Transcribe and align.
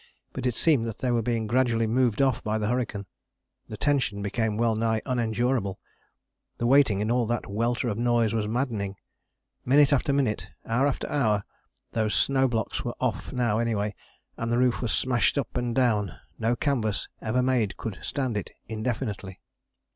But 0.33 0.47
it 0.47 0.55
seemed 0.55 0.87
that 0.87 0.97
they 0.97 1.11
were 1.11 1.21
being 1.21 1.45
gradually 1.45 1.85
moved 1.85 2.23
off 2.23 2.43
by 2.43 2.57
the 2.57 2.67
hurricane. 2.69 3.05
The 3.67 3.77
tension 3.77 4.23
became 4.23 4.57
well 4.57 4.75
nigh 4.75 5.03
unendurable: 5.05 5.79
the 6.57 6.65
waiting 6.65 7.01
in 7.01 7.11
all 7.11 7.27
that 7.27 7.45
welter 7.45 7.87
of 7.87 7.99
noise 7.99 8.33
was 8.33 8.47
maddening. 8.47 8.95
Minute 9.63 9.93
after 9.93 10.11
minute, 10.11 10.49
hour 10.65 10.87
after 10.87 11.07
hour 11.07 11.43
those 11.91 12.15
snow 12.15 12.47
blocks 12.47 12.83
were 12.83 12.95
off 12.99 13.31
now 13.31 13.59
anyway, 13.59 13.93
and 14.37 14.51
the 14.51 14.57
roof 14.57 14.81
was 14.81 14.91
smashed 14.91 15.37
up 15.37 15.55
and 15.55 15.75
down 15.75 16.13
no 16.39 16.55
canvas 16.55 17.07
ever 17.21 17.43
made 17.43 17.77
could 17.77 17.99
stand 18.01 18.37
it 18.37 18.49
indefinitely. 18.67 19.39